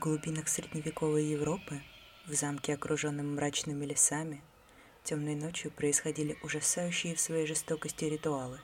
глубинах 0.00 0.48
средневековой 0.48 1.24
Европы, 1.26 1.82
в 2.26 2.32
замке, 2.32 2.74
окруженном 2.74 3.36
мрачными 3.36 3.84
лесами, 3.84 4.42
темной 5.04 5.34
ночью 5.34 5.70
происходили 5.70 6.38
ужасающие 6.42 7.14
в 7.14 7.20
своей 7.20 7.46
жестокости 7.46 8.04
ритуалы. 8.06 8.60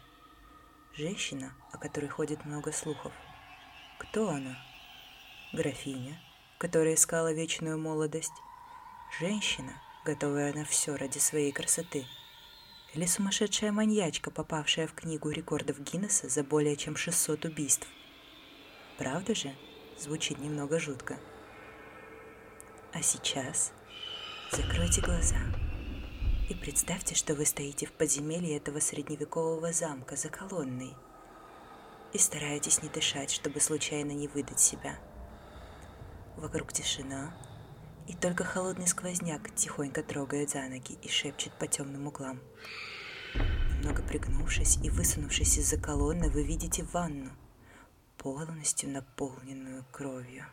Женщина, 0.95 1.55
о 1.73 1.79
которой 1.79 2.09
ходит 2.09 2.45
много 2.47 2.73
слухов. 2.73 3.13
Кто 3.99 4.31
она? 4.31 4.57
Графиня, 5.53 6.19
которая 6.59 6.95
искала 6.95 7.33
вечную 7.33 7.79
молодость. 7.79 8.33
Женщина, 9.21 9.75
готовая 10.07 10.55
на 10.55 10.65
все 10.65 10.97
ради 10.97 11.19
своей 11.19 11.53
красоты. 11.53 12.07
Или 12.95 13.05
сумасшедшая 13.05 13.73
маньячка, 13.73 14.31
попавшая 14.31 14.87
в 14.87 14.95
книгу 14.95 15.29
рекордов 15.29 15.81
Гиннесса 15.81 16.31
за 16.31 16.43
более 16.43 16.77
чем 16.77 16.97
600 16.97 17.45
убийств. 17.45 17.87
Правда 18.97 19.35
же? 19.35 19.55
Звучит 19.99 20.39
немного 20.39 20.79
жутко. 20.79 21.19
А 22.93 23.01
сейчас 23.01 23.73
закройте 24.53 25.01
глаза 25.01 25.39
и 26.51 26.55
представьте, 26.55 27.15
что 27.15 27.35
вы 27.35 27.47
стоите 27.47 27.87
в 27.87 27.93
подземелье 27.93 28.59
этого 28.59 28.79
средневекового 28.79 29.73
замка 29.73 30.17
за 30.17 30.29
колонной 30.29 30.95
и 32.13 32.19
стараетесь 32.19 32.83
не 32.83 32.91
дышать, 32.91 33.31
чтобы 33.31 33.61
случайно 33.61 34.13
не 34.13 34.29
выдать 34.29 34.61
себя. 34.61 34.99
Вокруг 36.37 36.75
тишина, 36.75 37.35
и 38.07 38.15
только 38.15 38.45
холодный 38.45 38.87
сквозняк 38.87 39.55
тихонько 39.55 40.03
трогает 40.03 40.51
за 40.51 40.61
ноги 40.69 40.99
и 41.03 41.09
шепчет 41.09 41.55
по 41.55 41.67
темным 41.67 42.07
углам. 42.07 42.41
Немного 43.35 44.03
пригнувшись 44.03 44.77
и 44.83 44.91
высунувшись 44.91 45.57
из-за 45.57 45.79
колонны, 45.79 46.29
вы 46.29 46.43
видите 46.43 46.85
ванну– 46.85 47.31
полностью 48.27 48.91
наполненную 48.91 49.85
кровью. 49.93 50.47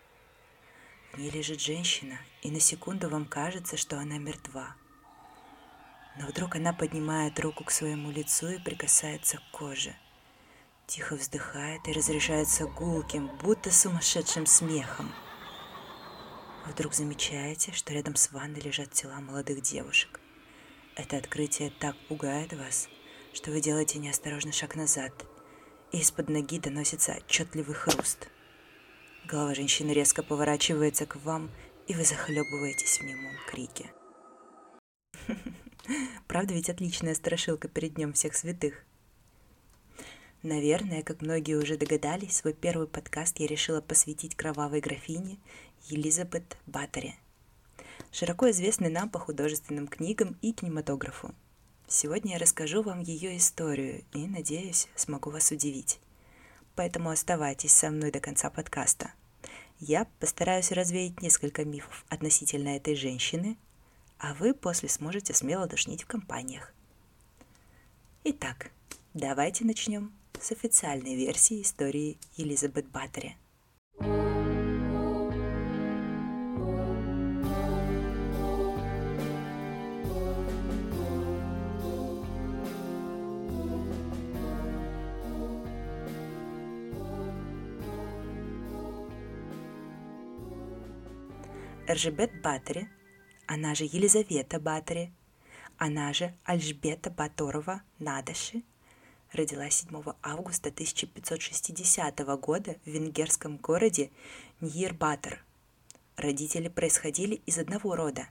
В 1.12 1.18
ней 1.18 1.32
лежит 1.32 1.60
женщина, 1.60 2.20
и 2.44 2.52
на 2.52 2.60
секунду 2.60 3.10
вам 3.10 3.26
кажется, 3.26 3.78
что 3.78 3.98
она 3.98 4.20
мертва. 4.20 4.76
Но 6.20 6.28
вдруг 6.28 6.56
она 6.56 6.72
поднимает 6.72 7.40
руку 7.40 7.64
к 7.64 7.72
своему 7.72 8.12
лицу 8.12 8.50
и 8.50 8.60
прикасается 8.60 9.38
к 9.38 9.58
коже. 9.58 9.96
Тихо 10.86 11.16
вздыхает 11.16 11.88
и 11.88 11.94
разрешается 11.94 12.68
гулким, 12.68 13.32
будто 13.42 13.72
сумасшедшим 13.72 14.46
смехом. 14.46 15.12
Вдруг 16.68 16.94
замечаете, 16.94 17.72
что 17.72 17.92
рядом 17.92 18.16
с 18.18 18.32
ванной 18.32 18.62
лежат 18.62 18.92
тела 18.92 19.20
молодых 19.20 19.62
девушек. 19.62 20.20
Это 20.94 21.18
открытие 21.18 21.72
так 21.72 21.96
пугает 22.08 22.54
вас, 22.54 22.88
что 23.34 23.50
вы 23.50 23.62
делаете 23.62 23.98
неосторожный 23.98 24.54
шаг 24.54 24.76
назад 24.76 25.26
и 25.94 26.00
из-под 26.00 26.28
ноги 26.28 26.60
доносится 26.60 27.14
отчетливый 27.14 27.76
хруст. 27.76 28.28
Голова 29.26 29.54
женщины 29.54 29.92
резко 29.92 30.24
поворачивается 30.24 31.06
к 31.06 31.16
вам, 31.18 31.50
и 31.88 31.94
вы 31.94 32.04
захлебываетесь 32.04 32.98
в 33.00 33.04
немом 33.04 33.36
крике. 33.48 33.92
Правда 36.28 36.54
ведь 36.54 36.70
отличная 36.70 37.14
страшилка 37.14 37.68
перед 37.68 37.94
Днем 37.94 38.14
всех 38.14 38.36
святых? 38.36 38.84
Наверное, 40.42 41.04
как 41.04 41.22
многие 41.22 41.56
уже 41.56 41.78
догадались, 41.78 42.38
свой 42.38 42.54
первый 42.54 42.88
подкаст 42.88 43.40
я 43.40 43.48
решила 43.48 43.80
посвятить 43.80 44.36
кровавой 44.36 44.82
графине 44.82 45.38
Елизабет 45.88 46.58
Баттери, 46.66 47.16
широко 48.12 48.50
известной 48.50 48.90
нам 48.90 49.10
по 49.10 49.20
художественным 49.20 49.88
книгам 49.88 50.38
и 50.42 50.52
кинематографу. 50.52 51.34
Сегодня 51.88 52.34
я 52.34 52.40
расскажу 52.40 52.82
вам 52.82 53.02
ее 53.02 53.38
историю 53.38 54.04
и, 54.14 54.28
надеюсь, 54.28 54.88
смогу 54.96 55.30
вас 55.30 55.52
удивить. 55.52 56.00
Поэтому 56.76 57.10
оставайтесь 57.10 57.74
со 57.74 57.92
мной 57.92 58.12
до 58.12 58.20
конца 58.20 58.50
подкаста. 58.50 59.12
Я 59.80 60.08
постараюсь 60.20 60.72
развеять 60.72 61.22
несколько 61.22 61.66
мифов 61.66 62.06
относительно 62.10 62.70
этой 62.70 62.96
женщины, 62.96 63.58
а 64.18 64.34
вы 64.34 64.54
после 64.54 64.90
сможете 64.90 65.34
смело 65.34 65.68
душнить 65.68 66.04
в 66.04 66.08
компаниях. 66.08 66.74
Итак, 68.24 68.72
давайте 69.14 69.66
начнем 69.66 70.14
с 70.40 70.52
официальной 70.52 71.16
версии 71.16 71.62
истории 71.62 72.18
Елизабет 72.38 72.88
Баттери– 72.88 73.36
Эржебет 91.94 92.42
Батори, 92.42 92.90
она 93.46 93.76
же 93.76 93.84
Елизавета 93.84 94.60
Батори, 94.60 95.14
она 95.78 96.12
же 96.12 96.34
Альжбета 96.44 97.12
Баторова 97.12 97.84
Надаши, 98.00 98.64
родилась 99.32 99.86
7 99.88 100.02
августа 100.24 100.70
1560 100.70 102.20
года 102.40 102.78
в 102.84 102.90
венгерском 102.90 103.58
городе 103.58 104.10
Ньербатор. 104.60 105.46
Родители 106.16 106.68
происходили 106.68 107.36
из 107.46 107.60
одного 107.60 107.96
рода, 107.96 108.28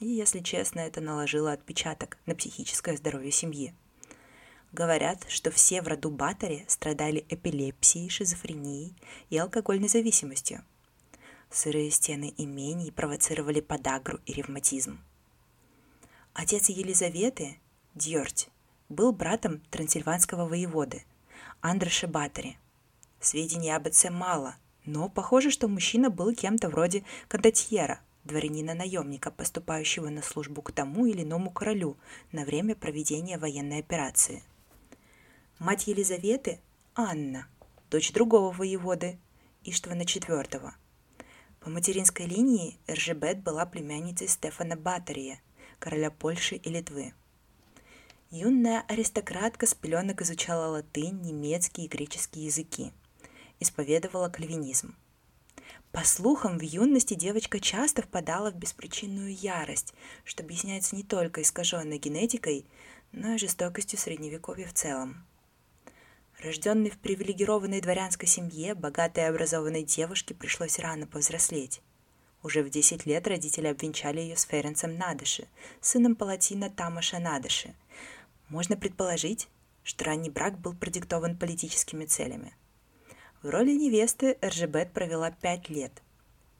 и, 0.00 0.06
если 0.08 0.40
честно, 0.40 0.80
это 0.80 1.00
наложило 1.00 1.52
отпечаток 1.52 2.18
на 2.26 2.34
психическое 2.34 2.96
здоровье 2.96 3.30
семьи. 3.30 3.74
Говорят, 4.72 5.24
что 5.28 5.52
все 5.52 5.82
в 5.82 5.86
роду 5.86 6.10
Батори 6.10 6.64
страдали 6.66 7.24
эпилепсией, 7.28 8.08
шизофренией 8.08 8.96
и 9.30 9.38
алкогольной 9.38 9.86
зависимостью– 9.86 10.64
Сырые 11.54 11.92
стены 11.92 12.34
имений 12.36 12.90
провоцировали 12.90 13.60
подагру 13.60 14.18
и 14.26 14.32
ревматизм. 14.32 14.98
Отец 16.32 16.68
Елизаветы, 16.68 17.58
Дьорть, 17.94 18.48
был 18.88 19.12
братом 19.12 19.60
трансильванского 19.70 20.48
воеводы 20.48 21.04
Андреша 21.60 22.08
Батори. 22.08 22.58
Сведений 23.20 23.70
об 23.70 23.86
отце 23.86 24.10
мало, 24.10 24.56
но 24.84 25.08
похоже, 25.08 25.52
что 25.52 25.68
мужчина 25.68 26.10
был 26.10 26.34
кем-то 26.34 26.68
вроде 26.68 27.04
кондотьера, 27.28 28.00
дворянина-наемника, 28.24 29.30
поступающего 29.30 30.08
на 30.08 30.22
службу 30.22 30.60
к 30.60 30.72
тому 30.72 31.06
или 31.06 31.22
иному 31.22 31.52
королю 31.52 31.96
на 32.32 32.44
время 32.44 32.74
проведения 32.74 33.38
военной 33.38 33.78
операции. 33.78 34.42
Мать 35.60 35.86
Елизаветы– 35.86 36.58
Анна, 36.96 37.46
дочь 37.92 38.10
другого 38.12 38.52
воеводы, 38.52 39.18
Иштвана 39.62 40.02
IV– 40.02 40.72
по 41.64 41.70
материнской 41.70 42.26
линии 42.26 42.76
Эржебет 42.86 43.42
была 43.42 43.64
племянницей 43.64 44.28
Стефана 44.28 44.76
Батория, 44.76 45.40
короля 45.78 46.10
Польши 46.10 46.56
и 46.56 46.68
Литвы. 46.68 47.14
Юная 48.30 48.84
аристократка 48.86 49.66
с 49.66 49.74
пеленок 49.74 50.20
изучала 50.20 50.66
латынь, 50.66 51.22
немецкий 51.22 51.86
и 51.86 51.88
греческий 51.88 52.40
языки. 52.40 52.92
Исповедовала 53.60 54.28
кальвинизм. 54.28 54.94
По 55.90 56.04
слухам, 56.04 56.58
в 56.58 56.62
юности 56.62 57.14
девочка 57.14 57.58
часто 57.58 58.02
впадала 58.02 58.50
в 58.50 58.56
беспричинную 58.56 59.34
ярость, 59.34 59.94
что 60.24 60.42
объясняется 60.42 60.94
не 60.94 61.02
только 61.02 61.40
искаженной 61.40 61.96
генетикой, 61.96 62.66
но 63.12 63.36
и 63.36 63.38
жестокостью 63.38 63.98
средневековья 63.98 64.66
в 64.66 64.74
целом– 64.74 65.24
Рожденной 66.40 66.90
в 66.90 66.98
привилегированной 66.98 67.80
дворянской 67.80 68.28
семье, 68.28 68.74
богатой 68.74 69.24
и 69.24 69.26
образованной 69.28 69.82
девушке 69.82 70.34
пришлось 70.34 70.78
рано 70.78 71.06
повзрослеть. 71.06 71.80
Уже 72.42 72.62
в 72.62 72.68
10 72.68 73.06
лет 73.06 73.26
родители 73.26 73.68
обвенчали 73.68 74.20
ее 74.20 74.36
с 74.36 74.42
Ференцем 74.42 74.98
Надыши, 74.98 75.46
сыном 75.80 76.14
палатина 76.14 76.68
Тамаша 76.68 77.18
Надыши. 77.18 77.74
Можно 78.48 78.76
предположить, 78.76 79.48
что 79.82 80.04
ранний 80.04 80.28
брак 80.28 80.58
был 80.58 80.74
продиктован 80.74 81.38
политическими 81.38 82.04
целями. 82.04 82.54
В 83.42 83.48
роли 83.48 83.72
невесты 83.72 84.36
Эржебет 84.42 84.92
провела 84.92 85.30
5 85.30 85.70
лет, 85.70 86.02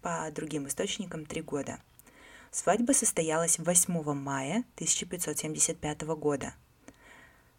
по 0.01 0.31
другим 0.35 0.69
источникам 0.69 1.27
3 1.27 1.43
года. 1.43 1.81
Свадьба 2.51 2.93
состоялась 2.93 3.59
8 3.59 4.15
мая 4.15 4.65
1575 4.77 6.03
года– 6.03 6.55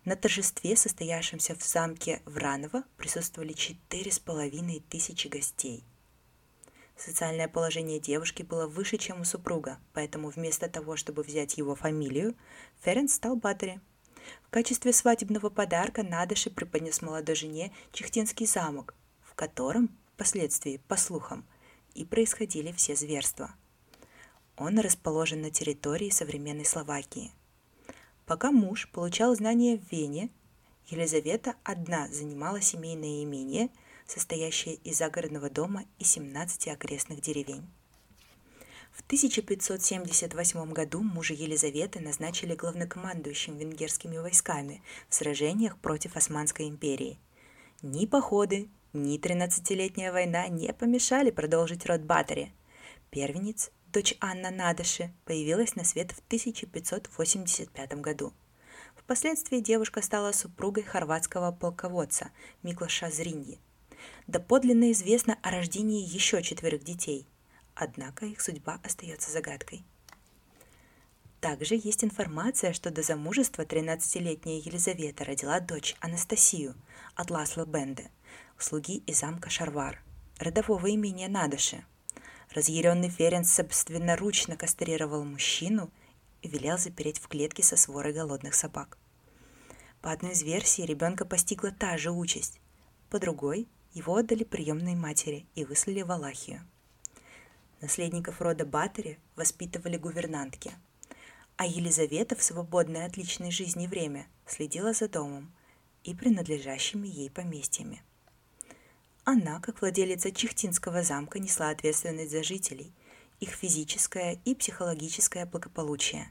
на 0.05 0.15
торжестве, 0.15 0.75
состоявшемся 0.75 1.55
в 1.55 1.63
замке 1.63 2.21
Враново, 2.25 2.83
присутствовали 2.95 3.53
четыре 3.53 4.11
с 4.11 4.19
половиной 4.19 4.79
тысячи 4.79 5.27
гостей. 5.27 5.83
Социальное 6.95 7.47
положение 7.47 7.99
девушки 7.99 8.43
было 8.43 8.67
выше, 8.67 8.97
чем 8.97 9.21
у 9.21 9.25
супруга, 9.25 9.79
поэтому 9.93 10.29
вместо 10.29 10.69
того, 10.69 10.95
чтобы 10.95 11.23
взять 11.23 11.57
его 11.57 11.75
фамилию, 11.75 12.35
Ференс 12.83 13.15
стал 13.15 13.35
Баттери. 13.35 13.81
В 14.43 14.49
качестве 14.49 14.93
свадебного 14.93 15.49
подарка 15.49 16.03
Надыши 16.03 16.49
преподнес 16.49 17.01
молодой 17.01 17.35
жене 17.35 17.73
Чехтинский 17.91 18.45
замок, 18.45 18.93
в 19.23 19.33
котором, 19.33 19.89
впоследствии, 20.13 20.81
по 20.87 20.95
слухам, 20.95 21.45
и 21.95 22.05
происходили 22.05 22.71
все 22.71 22.95
зверства. 22.95 23.53
Он 24.55 24.79
расположен 24.79 25.41
на 25.41 25.51
территории 25.51 26.11
современной 26.11 26.65
Словакии– 26.65 27.31
Пока 28.25 28.51
муж 28.51 28.89
получал 28.91 29.35
знания 29.35 29.77
в 29.77 29.91
Вене, 29.91 30.29
Елизавета 30.87 31.55
одна 31.63 32.07
занимала 32.09 32.59
семейное 32.59 33.23
имение, 33.23 33.69
состоящее 34.07 34.75
из 34.75 34.97
загородного 34.97 35.49
дома 35.49 35.85
и 35.99 36.03
17 36.03 36.67
окрестных 36.69 37.21
деревень. 37.21 37.67
В 38.91 39.01
1578 39.01 40.71
году 40.71 41.01
мужа 41.01 41.33
Елизаветы 41.33 41.99
назначили 41.99 42.55
главнокомандующим 42.55 43.57
венгерскими 43.57 44.17
войсками 44.17 44.81
в 45.09 45.15
сражениях 45.15 45.77
против 45.77 46.15
Османской 46.15 46.67
империи. 46.67 47.19
Ни 47.81 48.05
походы, 48.05 48.69
ни 48.93 49.19
13-летняя 49.19 50.11
война 50.11 50.47
не 50.47 50.71
помешали 50.73 51.29
продолжить 51.29 51.85
род 51.85 52.01
Батори. 52.01 52.53
Первенец, 53.11 53.69
дочь 53.95 54.15
Анна 54.19 54.51
Надыши, 54.51 55.11
появилась 55.25 55.75
на 55.75 55.83
свет 55.83 56.11
в 56.11 56.19
1585 56.27 57.93
году. 58.01 58.33
Впоследствии 58.95 59.59
девушка 59.59 60.01
стала 60.01 60.31
супругой 60.33 60.83
хорватского 60.83 61.51
полководца 61.51 62.29
Миклаша 62.61 63.09
Зриньи. 63.09 63.59
Доподлинно 64.27 64.91
известно 64.91 65.39
о 65.41 65.49
рождении 65.49 66.05
еще 66.05 66.43
четверых 66.43 66.83
детей– 66.83 67.27
однако 67.75 68.25
их 68.25 68.41
судьба 68.41 68.79
остается 68.83 69.31
загадкой. 69.31 69.83
Также 71.41 71.75
есть 71.75 72.03
информация, 72.03 72.73
что 72.73 72.89
до 72.89 73.03
замужества 73.03 73.63
13-летняя 73.63 74.57
Елизавета 74.59 75.25
родила 75.25 75.59
дочь 75.59 75.95
Анастасию 75.99 76.73
от 77.13 77.29
Ласла 77.29 77.65
Бенде, 77.65 78.09
слуги 78.57 78.97
из 79.05 79.19
замка 79.19 79.49
Шарвар, 79.49 80.01
родового 80.39 80.89
имения 80.93 81.27
Надыши. 81.27 81.85
Разъяренный 82.55 83.09
Ференс 83.09 83.53
собственноручно 83.53 84.57
кастрировал 84.57 85.23
мужчину 85.23 85.91
и 86.41 86.47
велел 86.47 86.79
запереть 86.79 87.19
в 87.19 87.27
клетке 87.27 87.61
со 87.61 87.77
сворой 87.77 88.13
голодных 88.13 88.55
собак. 88.55 88.97
По 90.01 90.11
одной 90.11 90.31
из 90.31 90.41
версий 90.41 90.87
ребенка 90.87 91.25
постигла 91.25 91.69
та 91.71 91.97
же 91.97 92.09
участь, 92.09 92.59
по 93.11 93.19
другой 93.19 93.67
его 93.93 94.15
отдали 94.15 94.43
приемной 94.43 94.95
матери 94.95 95.45
и 95.53 95.63
выслали 95.63 96.01
в 96.01 96.11
Алахию– 96.11 96.61
Наследников 97.81 98.41
рода 98.41 98.65
Батори 98.65 99.19
воспитывали 99.35 99.97
гувернантки, 99.97 100.71
а 101.57 101.67
Елизавета 101.67 102.35
в 102.35 102.41
свободное 102.41 103.05
от 103.05 103.17
личной 103.17 103.51
жизни 103.51 103.87
время 103.87 104.27
следила 104.47 104.93
за 104.93 105.07
домом 105.07 105.53
и 106.03 106.15
принадлежащими 106.15 107.07
ей 107.07 107.29
поместьями. 107.29 108.01
Она, 109.27 109.59
как 109.59 109.81
владелица 109.81 110.31
Чехтинского 110.31 111.01
замка, 111.01 111.39
несла 111.39 111.69
ответственность 111.69 112.31
за 112.31 112.43
жителей, 112.43 112.93
их 113.39 113.49
физическое 113.49 114.39
и 114.45 114.53
психологическое 114.53 115.47
благополучие. 115.47 116.29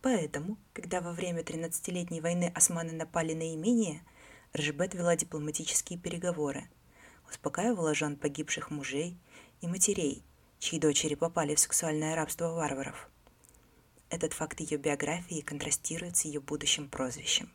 Поэтому, 0.00 0.56
когда 0.72 1.00
во 1.00 1.12
время 1.12 1.42
13-летней 1.42 2.20
войны 2.20 2.52
османы 2.54 2.92
напали 2.92 3.34
на 3.34 3.54
имение, 3.54 4.02
Ржбет 4.56 4.94
вела 4.94 5.16
дипломатические 5.16 5.98
переговоры, 5.98 6.70
успокаивала 7.28 7.92
жен 7.92 8.16
погибших 8.16 8.70
мужей 8.70 9.18
и 9.60 9.66
матерей 9.66 10.22
чьи 10.60 10.78
дочери 10.78 11.16
попали 11.16 11.56
в 11.56 11.60
сексуальное 11.60 12.14
рабство 12.14 12.52
варваров. 12.52 13.10
Этот 14.10 14.32
факт 14.32 14.60
ее 14.60 14.78
биографии 14.78 15.40
контрастирует 15.40 16.16
с 16.16 16.24
ее 16.24 16.40
будущим 16.40 16.88
прозвищем. 16.88 17.50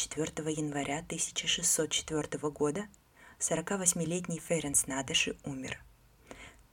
4 0.00 0.50
января 0.50 1.00
1604 1.00 2.38
года 2.48 2.86
48-летний 3.38 4.38
Ференс 4.38 4.86
Надыши 4.86 5.36
умер. 5.44 5.78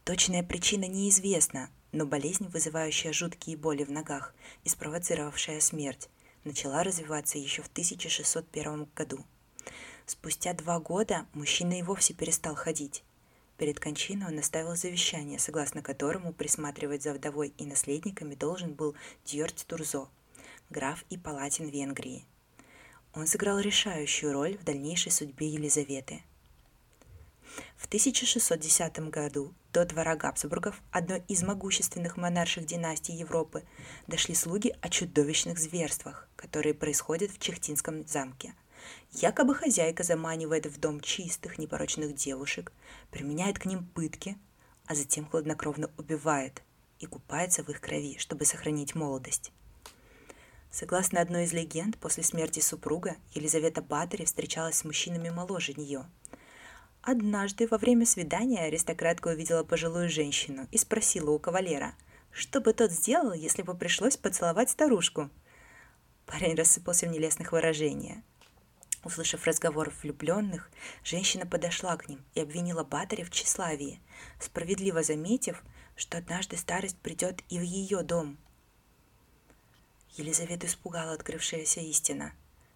Точная 0.06 0.44
причина 0.44 0.86
неизвестна, 0.86 1.70
но 1.92 2.06
болезнь, 2.06 2.48
вызывающая 2.48 3.12
жуткие 3.12 3.58
боли 3.58 3.84
в 3.84 3.92
ногах 3.92 4.34
и 4.64 4.70
спровоцировавшая 4.70 5.60
смерть, 5.60 6.08
начала 6.46 6.86
развиваться 6.86 7.38
еще 7.38 7.64
в 7.64 7.68
1601 7.68 8.88
году. 8.96 9.26
Спустя 10.06 10.54
два 10.54 10.80
года 10.80 11.26
мужчина 11.34 11.80
и 11.80 11.84
вовсе 11.84 12.14
перестал 12.14 12.56
ходить, 12.56 13.04
Перед 13.58 13.78
кончиной 13.82 14.28
он 14.28 14.40
оставил 14.40 14.78
завещание, 14.78 15.38
согласно 15.38 15.82
которому 15.82 16.32
присматривать 16.32 17.04
за 17.04 17.12
вдовой 17.12 17.54
и 17.58 17.66
наследниками 17.66 18.36
должен 18.36 18.74
был 18.74 18.96
Дьорти 19.26 19.66
Турзо, 19.66 20.08
граф 20.70 21.04
и 21.10 21.18
палатин 21.18 21.68
Венгрии. 21.68 22.24
Он 23.14 23.28
сыграл 23.28 23.60
решающую 23.60 24.32
роль 24.34 24.58
в 24.58 24.64
дальнейшей 24.64 25.12
судьбе 25.12 25.48
Елизаветы. 25.48 26.24
В 27.76 27.86
1610 27.88 29.00
году 29.10 29.54
до 29.74 29.86
двора 29.86 30.16
Габсбургов, 30.16 30.82
одной 30.92 31.24
из 31.28 31.44
могущественных 31.44 32.18
монарших 32.18 32.66
династий 32.66 33.16
Европы, 33.16 33.64
дошли 34.08 34.36
слуги 34.36 34.76
о 34.82 34.90
чудовищных 34.90 35.58
зверствах, 35.58 36.28
которые 36.36 36.74
происходят 36.74 37.32
в 37.32 37.40
Чехтинском 37.40 38.08
замке– 38.08 38.54
Якобы 39.12 39.56
хозяйка 39.56 40.04
заманивает 40.04 40.66
в 40.66 40.80
дом 40.80 41.00
чистых, 41.00 41.58
непорочных 41.58 42.14
девушек, 42.14 42.72
применяет 43.12 43.60
к 43.60 43.66
ним 43.66 43.86
пытки, 43.86 44.38
а 44.86 44.96
затем 44.96 45.26
хладнокровно 45.26 45.90
убивает 45.98 46.62
и 47.00 47.06
купается 47.06 47.64
в 47.64 47.70
их 47.70 47.82
крови, 47.82 48.18
чтобы 48.18 48.46
сохранить 48.46 48.96
молодость. 48.96 49.52
Согласно 50.80 51.22
одной 51.22 51.46
из 51.46 51.54
легенд, 51.54 51.98
после 51.98 52.22
смерти 52.22 52.60
супруга 52.60 53.16
Елизавета 53.34 53.82
Батори 53.82 54.26
встречалась 54.26 54.76
с 54.76 54.84
мужчинами 54.84 55.32
моложе 55.32 55.74
нее. 55.74 56.06
Однажды 57.02 57.68
во 57.68 57.80
время 57.80 58.06
свидания 58.06 58.60
аристократка 58.66 59.30
увидела 59.30 59.64
пожилую 59.64 60.08
женщину 60.08 60.68
и 60.70 60.78
спросила 60.78 61.32
у 61.32 61.40
кавалера, 61.40 61.96
что 62.30 62.62
бы 62.62 62.74
тот 62.74 62.92
сделал, 62.92 63.34
если 63.34 63.64
бы 63.64 63.74
пришлось 63.74 64.18
поцеловать 64.18 64.70
старушку. 64.70 65.32
Парень 66.28 66.54
рассыпался 66.54 67.08
в 67.08 67.10
нелестных 67.10 67.54
выражениях. 67.54 68.20
Услышав 69.04 69.48
разговор 69.48 69.92
влюбленных, 70.04 70.70
женщина 71.04 71.48
подошла 71.48 71.98
к 71.98 72.08
ним 72.08 72.24
и 72.36 72.42
обвинила 72.42 72.84
Батаре 72.84 73.24
в 73.24 73.32
тщеславии, 73.32 74.00
справедливо 74.40 75.02
заметив, 75.02 75.64
что 75.96 76.20
однажды 76.20 76.56
старость 76.56 77.00
придет 77.00 77.42
и 77.50 77.58
в 77.58 77.64
ее 77.64 78.04
дом. 78.04 78.38
Елизавету 80.18 80.68
испугала 80.68 81.14
открывшаяся 81.14 81.80
истина. 81.82 82.34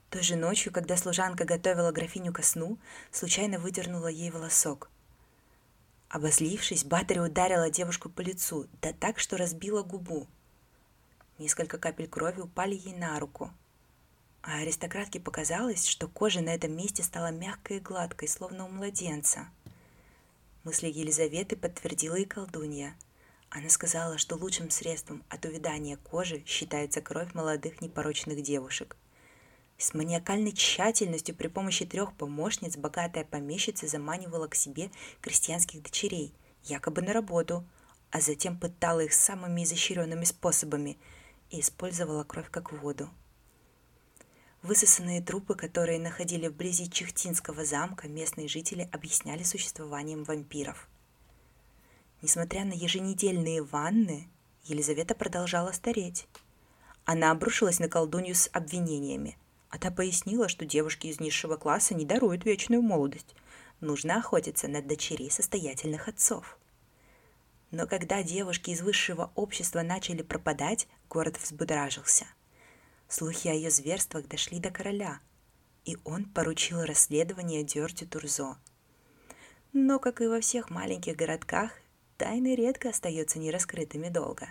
Той 0.09 0.23
же 0.23 0.35
ночью, 0.35 0.71
когда 0.71 0.97
служанка 0.97 1.45
готовила 1.45 1.91
графиню 1.91 2.33
ко 2.33 2.43
сну, 2.43 2.77
случайно 3.11 3.59
выдернула 3.59 4.07
ей 4.07 4.29
волосок. 4.31 4.89
Обозлившись, 6.09 6.83
Батари 6.83 7.19
ударила 7.19 7.69
девушку 7.69 8.09
по 8.09 8.21
лицу, 8.21 8.67
да 8.81 8.93
так, 8.93 9.19
что 9.19 9.37
разбила 9.37 9.83
губу. 9.83 10.27
Несколько 11.37 11.77
капель 11.77 12.07
крови 12.07 12.41
упали 12.41 12.75
ей 12.75 12.93
на 12.93 13.19
руку– 13.19 13.51
а 14.43 14.57
аристократке 14.61 15.19
показалось, 15.19 15.85
что 15.85 16.07
кожа 16.07 16.41
на 16.41 16.49
этом 16.49 16.75
месте 16.75 17.03
стала 17.03 17.31
мягкой 17.31 17.77
и 17.77 17.79
гладкой, 17.79 18.27
словно 18.27 18.65
у 18.65 18.69
младенца. 18.69 19.47
Мысли 20.63 20.87
Елизаветы 20.87 21.55
подтвердила 21.55 22.15
и 22.15 22.25
колдунья. 22.25 22.95
Она 23.53 23.69
сказала, 23.69 24.17
что 24.17 24.37
лучшим 24.37 24.69
средством 24.69 25.25
от 25.27 25.43
увядания 25.43 25.97
кожи 25.97 26.41
считается 26.45 27.01
кровь 27.01 27.33
молодых 27.33 27.81
непорочных 27.81 28.41
девушек. 28.41 28.95
С 29.77 29.93
маниакальной 29.93 30.53
тщательностью 30.53 31.35
при 31.35 31.49
помощи 31.49 31.85
трех 31.85 32.13
помощниц 32.13 32.77
богатая 32.77 33.25
помещица 33.25 33.87
заманивала 33.87 34.47
к 34.47 34.55
себе 34.55 34.89
крестьянских 35.19 35.83
дочерей, 35.83 36.33
якобы 36.63 37.01
на 37.01 37.11
работу, 37.11 37.67
а 38.09 38.21
затем 38.21 38.57
пытала 38.57 39.01
их 39.01 39.11
самыми 39.11 39.65
изощренными 39.65 40.23
способами 40.23 40.97
и 41.49 41.59
использовала 41.59 42.23
кровь 42.23 42.49
как 42.49 42.71
воду. 42.71 43.09
Высосанные 44.61 45.21
трупы, 45.21 45.55
которые 45.55 45.99
находили 45.99 46.47
вблизи 46.47 46.89
Чехтинского 46.89 47.65
замка, 47.65 48.07
местные 48.07 48.47
жители 48.47 48.87
объясняли 48.93 49.43
существованием 49.43 50.23
вампиров. 50.23 50.87
Несмотря 52.21 52.65
на 52.65 52.73
еженедельные 52.73 53.63
ванны, 53.63 54.27
Елизавета 54.63 55.15
продолжала 55.15 55.71
стареть. 55.71 56.27
Она 57.05 57.31
обрушилась 57.31 57.79
на 57.79 57.89
колдунью 57.89 58.35
с 58.35 58.49
обвинениями, 58.53 59.37
а 59.69 59.79
та 59.79 59.91
пояснила, 59.91 60.47
что 60.47 60.65
девушки 60.65 61.07
из 61.07 61.19
низшего 61.19 61.57
класса 61.57 61.95
не 61.95 62.05
даруют 62.05 62.45
вечную 62.45 62.81
молодость. 62.81 63.35
Нужно 63.79 64.17
охотиться 64.17 64.67
на 64.67 64.81
дочерей 64.81 65.31
состоятельных 65.31 66.07
отцов. 66.07 66.57
Но 67.71 67.87
когда 67.87 68.21
девушки 68.21 68.71
из 68.71 68.81
высшего 68.81 69.31
общества 69.35 69.81
начали 69.81 70.21
пропадать, 70.21 70.87
город 71.09 71.37
взбудражился– 71.41 72.25
Слухи 73.11 73.49
о 73.49 73.53
ее 73.53 73.69
зверствах 73.69 74.25
дошли 74.29 74.61
до 74.61 74.71
короля, 74.71 75.19
и 75.83 75.97
он 76.05 76.23
поручил 76.23 76.85
расследование 76.85 77.61
Дёрти 77.61 78.05
Турзо. 78.05 78.55
Но, 79.73 79.99
как 79.99 80.21
и 80.21 80.27
во 80.27 80.39
всех 80.39 80.69
маленьких 80.69 81.17
городках, 81.17 81.73
тайны 82.21 82.55
редко 82.55 82.89
остаются 82.89 83.39
нераскрытыми 83.39 84.09
долго. 84.09 84.47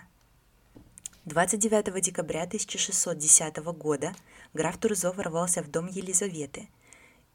29 1.25 2.03
декабря 2.03 2.43
1610 2.43 3.57
года 3.57 4.13
граф 4.53 4.77
Турзо 4.77 5.11
ворвался 5.11 5.63
в 5.63 5.71
дом 5.71 5.87
Елизаветы 5.87 6.67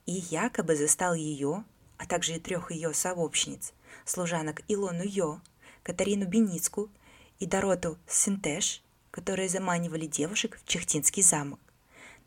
и 0.05 0.13
якобы 0.13 0.77
застал 0.77 1.15
ее, 1.15 1.65
а 1.97 2.07
также 2.07 2.35
и 2.35 2.39
трех 2.39 2.71
ее 2.71 2.93
сообщниц, 2.93 3.73
служанок 4.05 4.61
Илону 4.69 5.05
Йо, 5.05 5.41
Катарину 5.83 6.27
Беницку 6.27 6.91
и 7.39 7.47
Дороту 7.47 7.97
Синтеш 8.07 8.83
которые 9.17 9.49
заманивали 9.49 10.05
девушек 10.05 10.59
в 10.63 10.69
Чехтинский 10.69 11.23
замок 11.23 11.59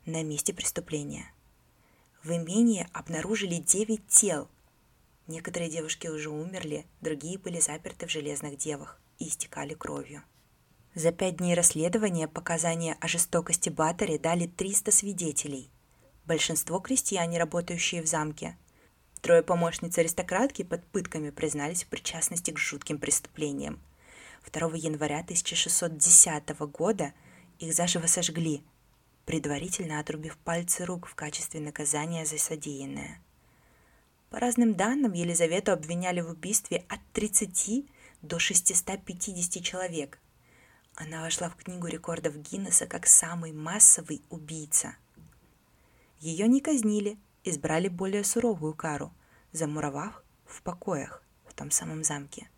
на 0.08 0.24
месте 0.24 0.56
преступления. 0.56 1.32
В 2.24 2.32
имении 2.32 2.88
обнаружили 2.94 3.58
девять 3.58 4.08
тел. 4.08 4.48
Некоторые 5.30 5.70
девушки 5.70 6.08
уже 6.08 6.32
умерли, 6.32 6.88
другие 7.02 7.38
были 7.38 7.60
заперты 7.60 8.08
в 8.08 8.10
железных 8.10 8.58
девах 8.58 9.00
и 9.20 9.28
истекали 9.28 9.76
кровью. 9.76 10.24
За 10.96 11.12
пять 11.12 11.38
дней 11.38 11.54
расследования 11.54 12.28
показания 12.28 12.98
о 13.00 13.08
жестокости 13.08 13.70
Баттери 13.70 14.18
дали 14.18 14.48
300 14.48 14.92
свидетелей. 14.92 15.70
Большинство 16.26 16.80
крестьяне, 16.80 17.38
работающие 17.38 18.02
в 18.02 18.08
замке. 18.08 18.58
Трое 19.22 19.44
помощниц 19.44 19.96
аристократки 20.00 20.64
под 20.64 20.84
пытками 20.88 21.30
признались 21.30 21.84
в 21.84 21.90
причастности 21.90 22.50
к 22.50 22.58
жутким 22.58 22.98
преступлениям. 22.98 23.80
2 24.52 24.72
января 24.78 25.20
1610 25.20 26.50
года 26.72 27.14
их 27.60 27.76
заживо 27.76 28.08
сожгли, 28.08 28.64
предварительно 29.28 30.00
отрубив 30.00 30.40
пальцы 30.40 30.86
рук 30.86 31.06
в 31.06 31.14
качестве 31.14 31.60
наказания 31.60 32.26
за 32.26 32.40
содеянное. 32.40 33.22
По 34.30 34.40
разным 34.40 34.76
данным, 34.76 35.14
Елизавету 35.14 35.72
обвиняли 35.72 36.22
в 36.22 36.30
убийстве 36.30 36.86
от 36.88 37.00
30 37.14 37.86
до 38.22 38.38
650 38.38 39.64
человек. 39.64 40.20
Она 40.96 41.22
вошла 41.22 41.50
в 41.50 41.56
книгу 41.56 41.88
рекордов 41.88 42.36
Гиннесса 42.38 42.86
как 42.86 43.08
самый 43.08 43.54
массовый 43.54 44.22
убийца. 44.30 44.96
Ее 46.20 46.48
не 46.48 46.62
казнили, 46.62 47.18
избрали 47.44 47.88
более 47.88 48.24
суровую 48.24 48.76
кару, 48.76 49.12
замуровав 49.52 50.22
в 50.46 50.62
покоях 50.62 51.24
в 51.48 51.54
том 51.54 51.72
самом 51.72 52.04
замке. 52.04 52.50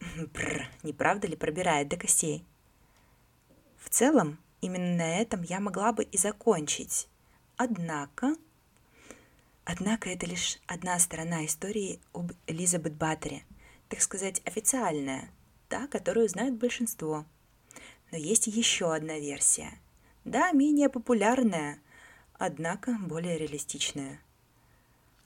Бррр, 0.34 0.66
не 0.82 0.92
правда 0.92 1.26
ли 1.26 1.36
пробирает 1.36 1.88
до 1.88 1.96
костей? 1.96 2.44
В 3.78 3.88
целом, 3.88 4.38
именно 4.60 4.96
на 4.96 5.20
этом 5.20 5.42
я 5.42 5.60
могла 5.60 5.92
бы 5.92 6.04
и 6.04 6.18
закончить. 6.18 7.08
Однако... 7.56 8.36
Однако 9.64 10.10
это 10.10 10.26
лишь 10.26 10.58
одна 10.66 10.98
сторона 10.98 11.46
истории 11.46 12.00
об 12.12 12.32
Элизабет 12.46 12.94
Баттере, 12.94 13.44
так 13.88 14.00
сказать, 14.02 14.42
официальная, 14.44 15.30
та, 15.68 15.86
которую 15.86 16.28
знают 16.28 16.56
большинство. 16.56 17.24
Но 18.10 18.18
есть 18.18 18.46
еще 18.46 18.94
одна 18.94 19.18
версия. 19.18 19.78
Да, 20.24 20.52
менее 20.52 20.88
популярная, 20.88 21.78
однако 22.34 22.96
более 23.00 23.38
реалистичная. 23.38 24.20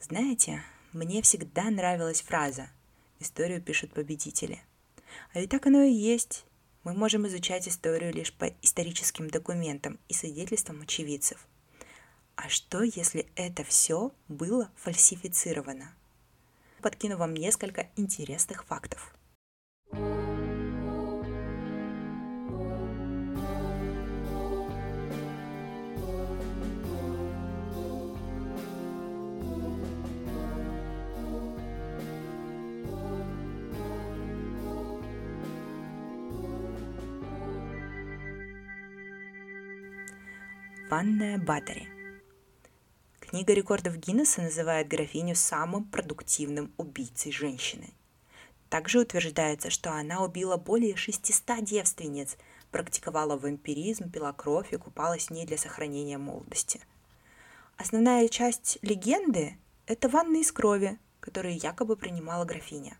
Знаете, 0.00 0.62
мне 0.92 1.20
всегда 1.22 1.70
нравилась 1.70 2.22
фраза 2.22 2.70
«Историю 3.18 3.60
пишут 3.60 3.92
победители». 3.92 4.62
А 5.34 5.40
ведь 5.40 5.50
так 5.50 5.66
оно 5.66 5.82
и 5.82 5.92
есть. 5.92 6.44
Мы 6.84 6.94
можем 6.94 7.26
изучать 7.26 7.66
историю 7.66 8.12
лишь 8.12 8.32
по 8.32 8.46
историческим 8.62 9.28
документам 9.28 9.98
и 10.08 10.14
свидетельствам 10.14 10.82
очевидцев. 10.82 11.46
А 12.40 12.48
что, 12.48 12.84
если 12.84 13.26
это 13.34 13.64
все 13.64 14.12
было 14.28 14.70
фальсифицировано? 14.76 15.92
Подкину 16.80 17.16
вам 17.16 17.34
несколько 17.34 17.88
интересных 17.96 18.64
фактов. 18.64 19.12
Ванная 40.88 41.36
Баттери. 41.36 41.97
Книга 43.28 43.52
рекордов 43.52 43.98
Гиннесса 43.98 44.40
называет 44.40 44.88
графиню 44.88 45.36
самым 45.36 45.84
продуктивным 45.84 46.72
убийцей 46.78 47.30
женщины. 47.30 47.90
Также 48.70 49.00
утверждается, 49.00 49.68
что 49.68 49.92
она 49.92 50.24
убила 50.24 50.56
более 50.56 50.96
600 50.96 51.62
девственниц, 51.62 52.38
практиковала 52.70 53.36
вампиризм, 53.36 54.10
пила 54.10 54.32
кровь 54.32 54.72
и 54.72 54.78
купалась 54.78 55.26
в 55.26 55.30
ней 55.32 55.44
для 55.44 55.58
сохранения 55.58 56.16
молодости. 56.16 56.80
Основная 57.76 58.28
часть 58.28 58.78
легенды– 58.80 59.58
это 59.86 60.08
ванны 60.08 60.40
из 60.40 60.50
крови, 60.50 60.98
которые 61.20 61.56
якобы 61.56 61.96
принимала 61.96 62.46
графиня. 62.46 62.96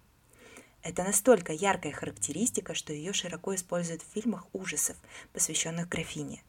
Это 0.82 1.04
настолько 1.04 1.54
яркая 1.54 1.92
характеристика, 1.92 2.74
что 2.74 2.92
ее 2.92 3.14
широко 3.14 3.54
используют 3.54 4.02
в 4.02 4.12
фильмах 4.12 4.44
ужасов, 4.52 4.98
посвященных 5.32 5.88
графине. 5.88 6.42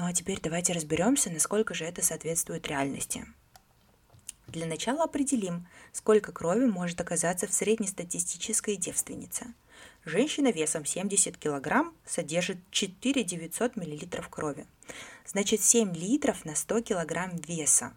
Ну 0.00 0.06
а 0.06 0.14
теперь 0.14 0.40
давайте 0.40 0.72
разберемся, 0.72 1.28
насколько 1.28 1.74
же 1.74 1.84
это 1.84 2.02
соответствует 2.02 2.66
реальности. 2.66 3.26
Для 4.46 4.64
начала 4.64 5.04
определим, 5.04 5.68
сколько 5.92 6.32
крови 6.32 6.64
может 6.64 6.98
оказаться 7.02 7.46
в 7.46 7.52
среднестатистической 7.52 8.76
девственнице. 8.76 9.52
Женщина 10.06 10.52
весом 10.52 10.86
70 10.86 11.36
кг 11.36 11.92
содержит 12.06 12.56
4 12.70 13.24
900 13.24 13.76
мл 13.76 14.22
крови. 14.30 14.66
Значит, 15.26 15.60
7 15.60 15.94
литров 15.94 16.46
на 16.46 16.54
100 16.54 16.80
кг 16.80 17.30
веса. 17.46 17.92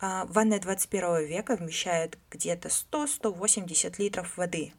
А 0.00 0.26
ванная 0.26 0.60
21 0.60 1.24
века 1.24 1.56
вмещает 1.56 2.18
где-то 2.30 2.68
100-180 2.68 3.94
литров 3.96 4.36
воды. 4.36 4.74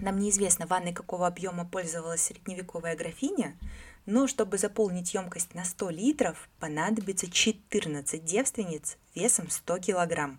Нам 0.00 0.18
неизвестно, 0.18 0.66
ванной 0.66 0.92
какого 0.92 1.26
объема 1.26 1.64
пользовалась 1.64 2.22
средневековая 2.22 2.96
графиня, 2.96 3.56
но 4.04 4.26
чтобы 4.26 4.58
заполнить 4.58 5.14
емкость 5.14 5.54
на 5.54 5.64
100 5.64 5.90
литров, 5.90 6.48
понадобится 6.60 7.30
14 7.30 8.24
девственниц 8.24 8.98
весом 9.14 9.48
100 9.48 9.78
килограмм. 9.78 10.38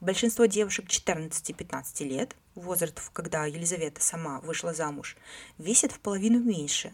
Большинство 0.00 0.46
девушек 0.46 0.86
14-15 0.86 2.04
лет, 2.04 2.36
возраст, 2.54 3.00
когда 3.12 3.46
Елизавета 3.46 4.02
сама 4.02 4.40
вышла 4.40 4.74
замуж, 4.74 5.16
весят 5.58 5.92
в 5.92 6.00
половину 6.00 6.40
меньше, 6.40 6.92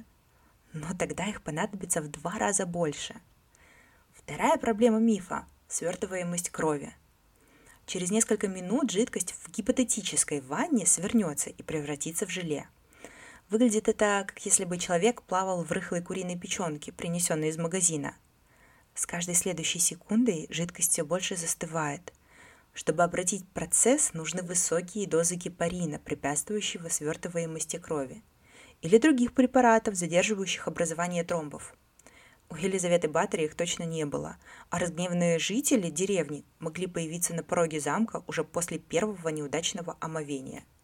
но 0.73 0.87
тогда 0.97 1.27
их 1.27 1.43
понадобится 1.43 2.01
в 2.01 2.11
два 2.11 2.39
раза 2.39 2.65
больше. 2.65 3.17
Вторая 4.13 4.57
проблема 4.57 4.99
мифа– 4.99 5.47
свертываемость 5.69 6.51
крови. 6.51 6.95
Через 7.89 8.13
несколько 8.13 8.47
минут 8.47 8.93
жидкость 8.93 9.35
в 9.43 9.51
гипотетической 9.51 10.41
ванне 10.41 10.87
свернется 10.87 11.51
и 11.51 11.63
превратится 11.65 12.25
в 12.25 12.31
желе– 12.31 12.69
Выглядит 13.51 13.89
это, 13.89 14.25
как 14.29 14.45
если 14.45 14.65
бы 14.65 14.77
человек 14.77 15.23
плавал 15.23 15.65
в 15.65 15.73
рыхлой 15.73 16.03
куриной 16.03 16.39
печенке, 16.39 16.93
принесенной 16.93 17.49
из 17.49 17.57
магазина. 17.57 18.15
С 18.95 19.07
каждой 19.07 19.35
следующей 19.35 19.79
секундой 19.79 20.47
жидкость 20.51 20.93
все 20.93 21.03
больше 21.03 21.35
застывает. 21.35 22.13
Чтобы 22.75 23.05
обратить 23.05 23.49
процесс, 23.49 24.13
нужны 24.13 24.43
высокие 24.43 25.09
дозы 25.09 25.37
гепарина, 25.37 25.99
препятствующего 25.99 26.89
свертываемости 26.89 27.79
крови, 27.79 28.23
или 28.83 28.99
других 28.99 29.33
препаратов, 29.33 29.95
задерживающих 29.95 30.69
образование 30.69 31.25
тромбов. 31.25 31.75
У 32.51 32.57
Елизаветы 32.57 33.09
Баттери 33.09 33.45
их 33.45 33.55
точно 33.55 33.85
не 33.85 34.05
было, 34.07 34.37
а 34.71 34.79
разгневанные 34.79 35.39
жители 35.39 35.91
деревни 35.91 36.45
могли 36.59 36.87
появиться 36.87 37.35
на 37.35 37.43
пороге 37.43 37.81
замка 37.81 38.23
уже 38.27 38.45
после 38.45 38.79
первого 38.79 39.29
неудачного 39.29 39.97
омовения– 40.01 40.65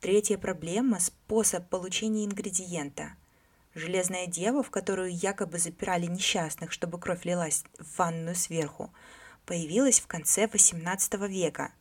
Третья 0.00 0.36
проблема– 0.36 1.00
способ 1.00 1.68
получения 1.70 2.26
ингредиента. 2.26 3.16
Железная 3.74 4.26
дева, 4.26 4.62
в 4.62 4.70
которую 4.70 5.10
якобы 5.12 5.58
запирали 5.58 6.04
несчастных, 6.04 6.70
чтобы 6.70 7.00
кровь 7.00 7.24
лилась 7.24 7.64
в 7.78 7.98
ванную 7.98 8.36
сверху, 8.36 8.92
появилась 9.46 9.98
в 9.98 10.06
конце 10.06 10.44
XVIII 10.44 11.26
века. 11.28 11.72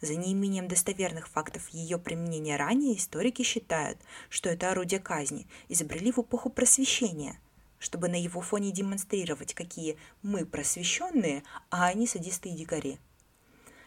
За 0.00 0.14
неимением 0.14 0.68
достоверных 0.68 1.28
фактов 1.28 1.68
ее 1.70 1.98
применения 1.98 2.56
ранее 2.56 2.96
историки 2.96 3.42
считают, 3.42 3.98
что 4.28 4.48
это 4.48 4.70
орудие 4.70 5.00
казни 5.00 5.48
изобрели 5.68 6.12
в 6.12 6.20
эпоху 6.20 6.50
просвещения, 6.50 7.40
чтобы 7.84 8.08
на 8.08 8.20
его 8.20 8.40
фоне 8.40 8.72
демонстрировать, 8.72 9.52
какие 9.52 9.98
мы 10.22 10.46
просвещенные, 10.46 11.42
а 11.70 11.86
они 11.86 12.06
садисты 12.06 12.48
и 12.48 12.56
дикари. 12.56 12.98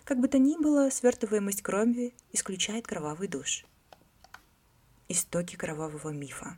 Как 0.04 0.20
бы 0.20 0.28
то 0.28 0.38
ни 0.38 0.56
было, 0.62 0.90
свертываемость 0.90 1.64
крови 1.64 2.14
исключает 2.32 2.86
кровавый 2.86 3.28
душ– 3.28 3.66
Истоки 5.10 5.56
кровавого 5.56 6.10
мифа. 6.10 6.58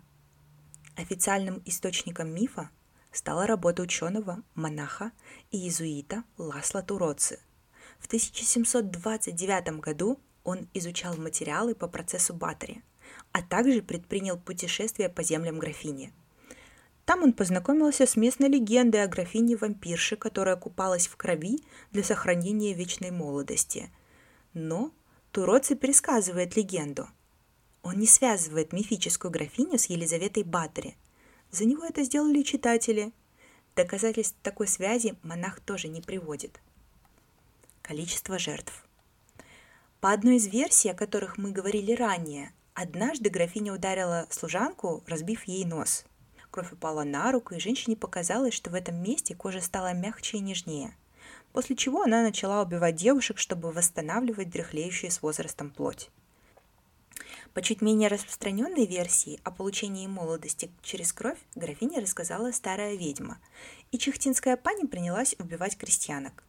Официальным 0.96 1.62
источником 1.66 2.34
мифа 2.34 2.72
стала 3.12 3.46
работа 3.46 3.84
ученого, 3.84 4.42
монаха 4.56 5.12
и 5.52 5.58
иезуита 5.58 6.24
Ласла 6.40 6.82
Туроци. 6.82 7.40
В 8.00 8.08
1729 8.08 9.80
году 9.80 10.20
он 10.44 10.68
изучал 10.74 11.16
материалы 11.16 11.76
по 11.76 11.88
процессу 11.88 12.34
Баттери, 12.34 12.82
а 13.34 13.44
также 13.44 13.84
предпринял 13.84 14.40
путешествие 14.40 15.10
по 15.10 15.22
землям 15.22 15.60
графини. 15.60 16.12
Там 17.10 17.24
он 17.24 17.34
познакомился 17.34 18.06
с 18.06 18.16
местной 18.16 18.50
легендой 18.50 19.04
о 19.04 19.08
графине-вампирше, 19.08 20.16
которая 20.16 20.56
купалась 20.58 21.08
в 21.08 21.18
крови 21.18 21.58
для 21.92 22.04
сохранения 22.04 22.76
вечной 22.76 23.10
молодости. 23.10 23.90
Но 24.54 24.92
Туроци 25.32 25.74
пересказывает 25.76 26.56
легенду– 26.56 27.08
он 27.82 27.98
не 27.98 28.08
связывает 28.08 28.74
мифическую 28.74 29.32
графиню 29.32 29.78
с 29.78 29.86
Елизаветой 29.86 30.44
Баттери. 30.44 30.96
За 31.50 31.66
него 31.66 31.86
это 31.86 32.04
сделали 32.04 32.44
читатели. 32.44 33.12
Доказательств 33.76 34.38
такой 34.44 34.68
связи 34.68 35.16
монах 35.24 35.60
тоже 35.62 35.88
не 35.88 36.02
приводит. 36.02 36.60
Количество 37.82 38.38
жертв. 38.38 38.86
По 40.02 40.12
одной 40.12 40.36
из 40.36 40.48
версий, 40.48 40.90
о 40.90 40.94
которых 40.94 41.38
мы 41.38 41.52
говорили 41.52 41.94
ранее, 41.94 42.52
однажды 42.74 43.30
графиня 43.30 43.74
ударила 43.74 44.28
служанку, 44.30 45.04
разбив 45.08 45.46
ей 45.46 45.66
нос. 45.66 46.06
Кровь 46.52 46.74
упала 46.74 47.04
на 47.04 47.32
руку, 47.32 47.54
и 47.54 47.60
женщине 47.60 47.96
показалось, 47.96 48.54
что 48.54 48.70
в 48.70 48.74
этом 48.74 49.02
месте 49.02 49.36
кожа 49.36 49.62
стала 49.62 49.94
мягче 49.94 50.38
и 50.38 50.42
нежнее. 50.42 50.96
После 51.54 51.76
чего 51.76 52.04
она 52.04 52.24
начала 52.24 52.62
убивать 52.62 52.96
девушек, 52.96 53.38
чтобы 53.38 53.72
восстанавливать 53.72 54.50
дряхлеющую 54.50 55.12
с 55.12 55.22
возрастом 55.22 55.70
плоть. 55.72 56.10
По 57.54 57.62
чуть 57.62 57.82
менее 57.82 58.10
распространенной 58.10 58.86
версии 58.86 59.40
о 59.44 59.52
получении 59.52 60.08
молодости 60.08 60.72
через 60.82 61.12
кровь 61.12 61.40
графиня 61.56 62.02
рассказала 62.02 62.52
старая 62.52 62.96
ведьма, 62.96 63.40
и 63.92 63.98
чехтинская 63.98 64.56
пани 64.56 64.86
принялась 64.86 65.36
убивать 65.40 65.78
крестьянок. 65.78 66.44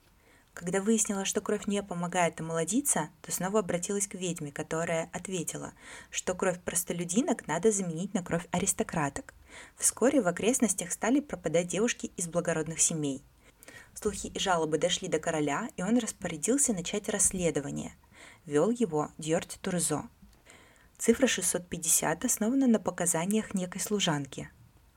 Когда 0.52 0.82
выяснила, 0.82 1.24
что 1.24 1.40
кровь 1.40 1.66
не 1.66 1.82
помогает 1.82 2.40
омолодиться, 2.40 3.08
то 3.22 3.32
снова 3.32 3.60
обратилась 3.60 4.06
к 4.06 4.14
ведьме, 4.14 4.52
которая 4.52 5.08
ответила, 5.12 5.72
что 6.10 6.34
кровь 6.34 6.60
простолюдинок 6.60 7.46
надо 7.46 7.72
заменить 7.72 8.12
на 8.14 8.22
кровь 8.22 8.46
аристократок. 8.50 9.32
Вскоре 9.76 10.20
в 10.20 10.28
окрестностях 10.28 10.92
стали 10.92 11.20
пропадать 11.20 11.68
девушки 11.68 12.10
из 12.16 12.28
благородных 12.28 12.80
семей. 12.80 13.22
Слухи 13.94 14.28
и 14.28 14.38
жалобы 14.38 14.78
дошли 14.78 15.08
до 15.08 15.18
короля, 15.18 15.68
и 15.76 15.82
он 15.82 15.98
распорядился 15.98 16.72
начать 16.72 17.08
расследование. 17.08 17.92
Вел 18.46 18.70
его 18.70 19.10
Дьорти 19.18 19.58
Турзо. 19.60 20.04
Цифра 20.98 21.26
650 21.26 22.24
основана 22.24 22.66
на 22.66 22.78
показаниях 22.78 23.54
некой 23.54 23.80
служанки. 23.80 24.50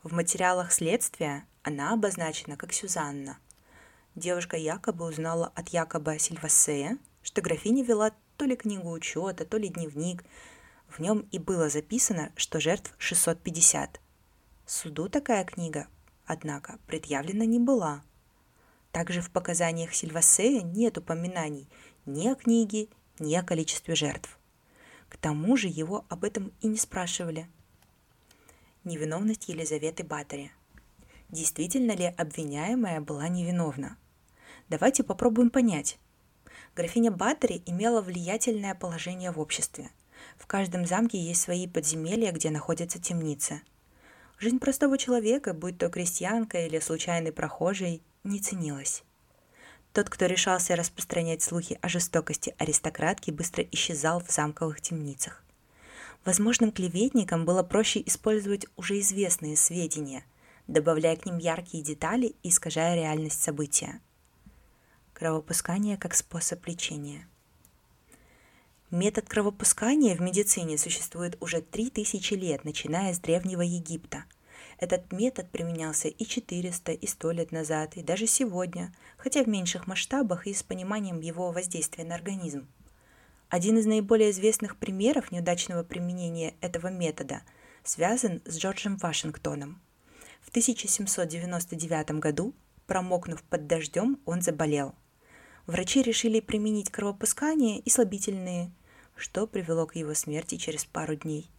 В 0.04 0.14
материалах 0.14 0.72
следствия 0.72 1.46
она 1.64 1.94
обозначена 1.94 2.58
как 2.58 2.74
Сюзанна. 2.74 3.38
Девушка 4.16 4.58
якобы 4.58 5.06
узнала 5.06 5.52
от 5.56 5.70
якобы 5.70 6.20
Сильвасея, 6.20 6.98
что 7.24 7.42
графиня 7.42 7.84
вела 7.84 8.12
то 8.38 8.46
ли 8.46 8.56
книгу 8.56 8.92
учета, 8.92 9.46
то 9.46 9.58
ли 9.58 9.70
дневник. 9.70 10.24
В 10.90 11.00
нем 11.00 11.26
и 11.32 11.40
было 11.40 11.70
записано, 11.70 12.32
что 12.36 12.60
жертв 12.60 12.94
650. 12.98 14.00
Суду 14.66 15.10
такая 15.10 15.44
книга, 15.44 15.88
однако, 16.26 16.80
предъявлена 16.88 17.46
не 17.46 17.60
была. 17.60 18.02
Также 18.92 19.22
в 19.22 19.30
показаниях 19.30 19.94
Сильвасея 19.94 20.62
нет 20.62 20.98
упоминаний 20.98 21.68
ни 22.06 22.28
о 22.28 22.36
книге, 22.36 22.88
ни 23.20 23.36
о 23.36 23.44
количестве 23.44 23.96
жертв. 23.96 24.38
К 25.10 25.18
тому 25.18 25.58
же 25.58 25.68
его 25.68 26.06
об 26.10 26.24
этом 26.24 26.52
и 26.62 26.68
не 26.68 26.78
спрашивали. 26.78 27.48
Невиновность 28.84 29.50
Елизаветы 29.50 30.04
Батари. 30.04 30.52
Действительно 31.30 31.92
ли 31.94 32.06
обвиняемая 32.06 33.02
была 33.02 33.28
невиновна? 33.28 33.98
Давайте 34.70 35.04
попробуем 35.04 35.50
понять. 35.50 35.98
Графиня 36.76 37.12
Баттери 37.12 37.62
имела 37.66 38.02
влиятельное 38.02 38.76
положение 38.76 39.32
в 39.32 39.40
обществе. 39.40 39.90
В 40.38 40.48
каждом 40.48 40.86
замке 40.86 41.20
есть 41.20 41.42
свои 41.42 41.68
подземелья, 41.68 42.32
где 42.32 42.50
находятся 42.50 43.00
темницы. 43.00 43.62
Жизнь 44.40 44.60
простого 44.60 44.98
человека, 44.98 45.54
будь 45.54 45.78
то 45.78 45.90
крестьянка 45.90 46.66
или 46.66 46.80
случайный 46.80 47.32
прохожий, 47.32 48.02
не 48.24 48.40
ценилась. 48.40 49.04
Тот, 49.94 50.10
кто 50.10 50.26
решался 50.26 50.76
распространять 50.76 51.42
слухи 51.42 51.78
о 51.82 51.88
жестокости 51.88 52.56
аристократки, 52.58 53.32
быстро 53.32 53.64
исчезал 53.72 54.22
в 54.22 54.32
замковых 54.32 54.82
темницах. 54.82 55.44
Возможным 56.26 56.72
клеветникам 56.72 57.46
было 57.46 57.64
проще 57.64 58.02
использовать 58.06 58.66
уже 58.76 59.00
известные 59.00 59.56
сведения, 59.56 60.24
добавляя 60.68 61.16
к 61.16 61.26
ним 61.26 61.38
яркие 61.38 61.84
детали 61.84 62.36
и 62.44 62.50
искажая 62.50 62.96
реальность 62.96 63.42
события– 63.42 64.02
Кровопускание 65.14 65.96
как 65.96 66.16
способ 66.16 66.66
лечения. 66.66 67.28
Метод 68.94 69.28
кровопускания 69.28 70.16
в 70.16 70.20
медицине 70.20 70.78
существует 70.78 71.36
уже 71.40 71.62
3000 71.62 72.36
лет, 72.36 72.64
начиная 72.64 73.12
с 73.12 73.18
Древнего 73.18 73.64
Египта. 73.64 74.26
Этот 74.78 75.12
метод 75.12 75.50
применялся 75.50 76.10
и 76.10 76.24
400, 76.24 76.92
и 76.92 77.08
100 77.08 77.32
лет 77.32 77.52
назад, 77.52 77.98
и 77.98 78.04
даже 78.04 78.28
сегодня, 78.28 78.94
хотя 79.18 79.44
в 79.44 79.48
меньших 79.48 79.88
масштабах 79.88 80.46
и 80.46 80.54
с 80.54 80.62
пониманием 80.62 81.22
его 81.22 81.52
воздействия 81.52 82.04
на 82.04 82.14
организм. 82.14 82.68
Один 83.50 83.80
из 83.80 83.88
наиболее 83.88 84.30
известных 84.30 84.78
примеров 84.78 85.32
неудачного 85.32 85.82
применения 85.82 86.54
этого 86.62 86.90
метода 86.90 87.42
связан 87.84 88.44
с 88.46 88.60
Джорджем 88.60 88.98
Вашингтоном. 88.98 89.82
В 90.40 90.50
1799 90.50 92.20
году, 92.20 92.54
промокнув 92.86 93.42
под 93.42 93.66
дождем, 93.66 94.20
он 94.28 94.44
заболел– 94.44 94.94
Врачи 95.66 96.02
решили 96.02 96.42
применить 96.42 96.92
кровопускание 96.92 97.80
и 97.80 97.90
слабительные, 97.90 98.72
что 99.24 99.48
привело 99.48 99.88
к 99.88 99.96
его 99.96 100.14
смерти 100.14 100.58
через 100.58 100.84
пару 100.84 101.16
дней. 101.16 101.50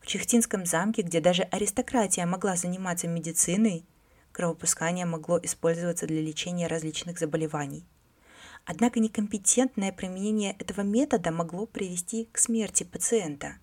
В 0.00 0.06
Чехтинском 0.06 0.64
замке, 0.64 1.02
где 1.02 1.20
даже 1.20 1.42
аристократия 1.42 2.24
могла 2.26 2.54
заниматься 2.54 3.08
медициной, 3.08 3.84
кровопускание 4.30 5.04
могло 5.04 5.36
использоваться 5.42 6.06
для 6.06 6.22
лечения 6.22 6.68
различных 6.68 7.18
заболеваний. 7.18 7.84
Однако 8.64 9.00
некомпетентное 9.00 9.90
применение 9.90 10.54
этого 10.60 10.82
метода 10.82 11.32
могло 11.32 11.66
привести 11.66 12.28
к 12.30 12.38
смерти 12.38 12.84
пациента. 12.84 13.56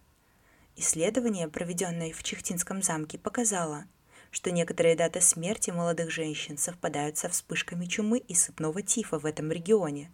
Исследование, 0.76 1.48
проведенное 1.48 2.12
в 2.12 2.24
Чехтинском 2.24 2.84
замке, 2.84 3.18
показало, 3.18 3.86
что 4.32 4.52
некоторые 4.52 4.98
даты 4.98 5.22
смерти 5.22 5.72
молодых 5.72 6.12
женщин 6.12 6.58
совпадают 6.58 7.18
со 7.18 7.30
вспышками 7.30 7.86
чумы 7.86 8.18
и 8.18 8.34
сыпного 8.36 8.82
тифа 8.82 9.18
в 9.18 9.26
этом 9.26 9.50
регионе. 9.50 10.12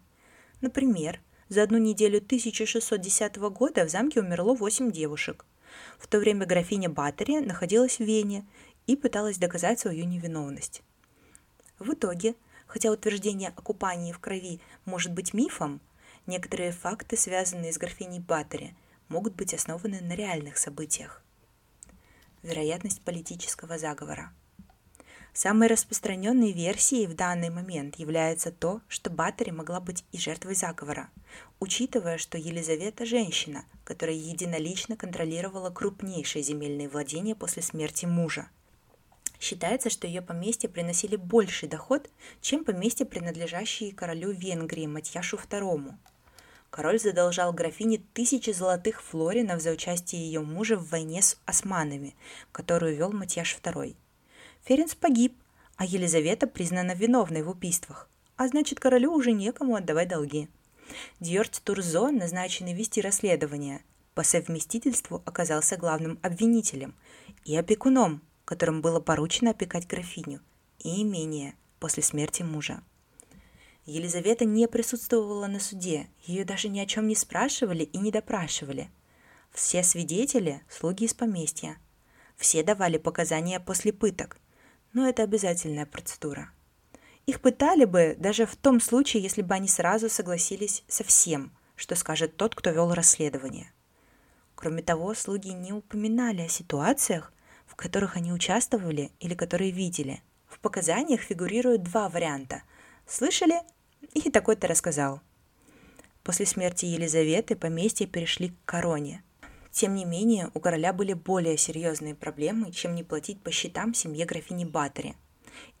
Например, 0.60 1.18
за 1.50 1.64
одну 1.64 1.76
неделю 1.76 2.18
1610 2.18 3.36
года 3.36 3.84
в 3.84 3.90
замке 3.90 4.20
умерло 4.20 4.54
8 4.54 4.90
девушек. 4.90 5.44
В 5.98 6.06
то 6.06 6.18
время 6.18 6.46
графиня 6.46 6.88
Баттери 6.88 7.40
находилась 7.40 7.98
в 7.98 8.04
Вене 8.04 8.46
и 8.86 8.96
пыталась 8.96 9.36
доказать 9.36 9.80
свою 9.80 10.06
невиновность. 10.06 10.82
В 11.78 11.92
итоге, 11.92 12.36
хотя 12.66 12.90
утверждение 12.90 13.52
о 13.54 13.60
купании 13.60 14.12
в 14.12 14.20
крови 14.20 14.60
может 14.84 15.12
быть 15.12 15.34
мифом, 15.34 15.80
некоторые 16.26 16.72
факты, 16.72 17.16
связанные 17.16 17.72
с 17.72 17.78
графиней 17.78 18.20
Баттери, 18.20 18.74
могут 19.08 19.34
быть 19.34 19.52
основаны 19.52 20.00
на 20.00 20.14
реальных 20.14 20.56
событиях 20.56 21.22
вероятность 22.42 23.02
политического 23.02 23.76
заговора. 23.76 24.32
Самой 25.32 25.68
распространенной 25.68 26.52
версией 26.52 27.06
в 27.06 27.14
данный 27.14 27.50
момент 27.50 27.96
является 27.96 28.50
то, 28.50 28.80
что 28.88 29.10
Баттери 29.10 29.52
могла 29.52 29.80
быть 29.80 30.04
и 30.12 30.18
жертвой 30.18 30.54
заговора, 30.54 31.08
учитывая, 31.60 32.18
что 32.18 32.36
Елизавета– 32.36 33.04
женщина, 33.06 33.64
которая 33.84 34.16
единолично 34.16 34.96
контролировала 34.96 35.70
крупнейшие 35.70 36.42
земельные 36.42 36.88
владения 36.88 37.34
после 37.34 37.62
смерти 37.62 38.06
мужа. 38.06 38.48
Считается, 39.38 39.88
что 39.88 40.06
ее 40.06 40.20
поместья 40.20 40.68
приносили 40.68 41.16
больший 41.16 41.68
доход, 41.68 42.10
чем 42.40 42.64
поместья, 42.64 43.04
принадлежащие 43.04 43.94
королю 43.94 44.32
Венгрии 44.32 44.86
Матьяшу 44.86 45.36
II– 45.36 45.94
Король 46.70 47.00
задолжал 47.00 47.52
графине 47.52 48.00
тысячи 48.14 48.50
золотых 48.50 49.02
флоринов 49.02 49.60
за 49.60 49.72
участие 49.72 50.22
ее 50.22 50.40
мужа 50.40 50.76
в 50.76 50.88
войне 50.88 51.20
с 51.20 51.36
османами, 51.44 52.14
которую 52.52 52.94
вел 52.94 53.12
Матьяш 53.12 53.58
II. 53.60 53.96
Ференс 54.64 54.94
погиб, 54.94 55.34
а 55.76 55.84
Елизавета 55.84 56.46
признана 56.46 56.94
виновной 56.94 57.42
в 57.42 57.48
убийствах, 57.48 58.08
а 58.36 58.48
значит 58.48 58.80
королю 58.80 59.12
уже 59.12 59.32
некому 59.32 59.74
отдавать 59.74 60.08
долги. 60.08 60.48
Дьорт 61.20 61.60
Турзо, 61.64 62.10
назначенный 62.10 62.74
вести 62.74 63.00
расследование, 63.00 63.82
по 64.14 64.22
совместительству 64.22 65.22
оказался 65.24 65.76
главным 65.76 66.18
обвинителем 66.22 66.94
и 67.44 67.56
опекуном, 67.56 68.22
которым 68.44 68.82
было 68.82 69.00
поручено 69.00 69.52
опекать 69.52 69.86
графиню 69.86 70.40
и 70.78 71.02
имение 71.02 71.54
после 71.78 72.02
смерти 72.02 72.42
мужа. 72.42 72.82
Елизавета 73.86 74.44
не 74.44 74.68
присутствовала 74.68 75.46
на 75.46 75.58
суде, 75.58 76.08
ее 76.24 76.44
даже 76.44 76.68
ни 76.68 76.78
о 76.80 76.86
чем 76.86 77.08
не 77.08 77.14
спрашивали 77.14 77.84
и 77.84 77.98
не 77.98 78.10
допрашивали. 78.10 78.90
Все 79.52 79.82
свидетели– 79.82 80.62
слуги 80.68 81.04
из 81.04 81.14
поместья. 81.14 81.78
Все 82.36 82.62
давали 82.62 82.98
показания 82.98 83.58
после 83.58 83.92
пыток, 83.92 84.38
но 84.92 85.08
это 85.08 85.22
обязательная 85.22 85.86
процедура. 85.86 86.50
Их 87.26 87.40
пытали 87.40 87.84
бы 87.84 88.16
даже 88.18 88.46
в 88.46 88.56
том 88.56 88.80
случае, 88.80 89.22
если 89.22 89.42
бы 89.42 89.54
они 89.54 89.68
сразу 89.68 90.08
согласились 90.08 90.82
со 90.88 91.04
всем, 91.04 91.52
что 91.76 91.94
скажет 91.94 92.36
тот, 92.36 92.54
кто 92.54 92.70
вел 92.70 92.92
расследование. 92.92 93.72
Кроме 94.54 94.82
того, 94.82 95.14
слуги 95.14 95.52
не 95.52 95.72
упоминали 95.72 96.42
о 96.42 96.48
ситуациях, 96.48 97.32
в 97.66 97.76
которых 97.76 98.16
они 98.16 98.32
участвовали 98.32 99.12
или 99.20 99.34
которые 99.34 99.70
видели. 99.70 100.22
В 100.48 100.58
показаниях 100.58 101.20
фигурируют 101.20 101.82
два 101.82 102.08
варианта. 102.08 102.62
Слышали 103.06 103.60
и 104.12 104.30
такой-то 104.30 104.66
рассказал. 104.66 105.20
После 106.22 106.46
смерти 106.46 106.84
Елизаветы 106.84 107.56
поместья 107.56 108.06
перешли 108.06 108.50
к 108.50 108.64
короне. 108.64 109.22
Тем 109.70 109.94
не 109.94 110.04
менее, 110.04 110.50
у 110.54 110.60
короля 110.60 110.92
были 110.92 111.12
более 111.12 111.56
серьезные 111.56 112.14
проблемы, 112.14 112.72
чем 112.72 112.94
не 112.94 113.04
платить 113.04 113.40
по 113.40 113.50
счетам 113.50 113.94
семье 113.94 114.26
графини 114.26 114.64
Баттери. 114.64 115.14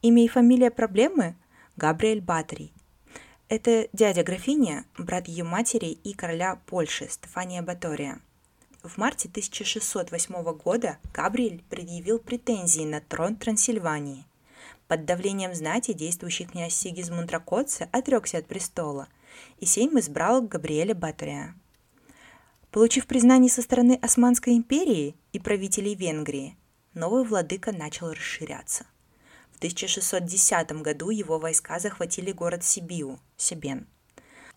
Имя 0.02 0.24
и 0.24 0.28
фамилия 0.28 0.70
проблемы– 0.70 1.36
Габриэль 1.76 2.20
Баторий. 2.20 2.72
Это 3.48 3.88
дядя 3.92 4.22
графиня, 4.22 4.84
брат 4.96 5.26
ее 5.26 5.44
матери 5.44 5.86
и 5.86 6.12
короля 6.12 6.60
Польши 6.66 7.08
Стефания 7.08 7.62
Батория. 7.62 8.20
В 8.82 8.96
марте 8.96 9.28
1608 9.28 10.42
года 10.56 10.98
Габриэль 11.12 11.62
предъявил 11.68 12.18
претензии 12.18 12.82
на 12.82 13.00
трон 13.00 13.36
Трансильвании. 13.36 14.24
Под 14.88 15.04
давлением 15.04 15.54
знати 15.54 15.92
действующий 15.92 16.44
князь 16.44 16.74
Сигизмунд 16.74 17.30
Ракоци 17.30 17.88
отрекся 17.92 18.38
от 18.38 18.46
престола, 18.46 19.08
и 19.58 19.66
Сейм 19.66 19.98
избрал 19.98 20.42
Габриэля 20.42 20.94
Батория. 20.94 21.54
Получив 22.70 23.08
признание 23.08 23.50
со 23.50 23.62
стороны 23.62 23.98
Османской 24.00 24.52
империи 24.52 25.16
и 25.32 25.40
правителей 25.40 25.96
Венгрии, 25.96 26.56
новый 26.94 27.24
владыка 27.24 27.72
начал 27.72 28.12
расширяться. 28.12 28.86
В 29.50 29.56
1610 29.56 30.70
году 30.80 31.10
его 31.10 31.40
войска 31.40 31.80
захватили 31.80 32.30
город 32.30 32.62
Сибиу, 32.62 33.18
Себен. 33.36 33.88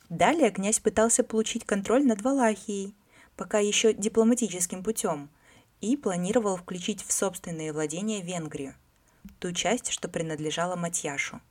Далее 0.10 0.52
князь 0.52 0.80
пытался 0.80 1.24
получить 1.24 1.66
контроль 1.66 2.06
над 2.06 2.22
Валахией, 2.22 2.94
пока 3.36 3.58
еще 3.58 3.94
дипломатическим 3.96 4.84
путем, 4.84 5.32
и 5.82 5.98
планировал 5.98 6.58
включить 6.58 7.04
в 7.04 7.12
собственные 7.12 7.74
владения 7.74 8.22
Венгрию, 8.22 8.76
ту 9.40 9.52
часть, 9.54 9.90
что 9.90 10.08
принадлежала 10.08 10.76
Матьяшу. 10.76 11.42